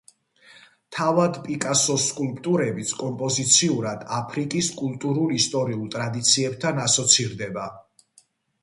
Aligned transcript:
თავად 0.95 1.35
პიკასოს 1.43 2.07
სკულპტურებიც 2.13 2.93
კომპოზიციურად 3.03 4.03
აფრიკის 4.21 4.71
კულტურულ-ისტორიულ 4.81 5.95
ტრადიციებთან 5.99 6.85
ასოცირდება. 6.89 7.71